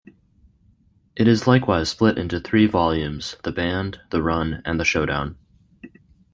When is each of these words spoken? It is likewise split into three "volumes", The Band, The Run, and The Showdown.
It 1.15 1.27
is 1.27 1.45
likewise 1.45 1.89
split 1.89 2.17
into 2.17 2.39
three 2.39 2.65
"volumes", 2.65 3.35
The 3.43 3.51
Band, 3.51 3.99
The 4.09 4.23
Run, 4.23 4.63
and 4.65 4.79
The 4.79 4.83
Showdown. 4.83 5.37